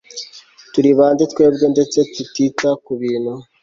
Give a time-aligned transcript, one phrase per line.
[0.71, 3.33] turi bande, twebwe ndetse tutita kubintu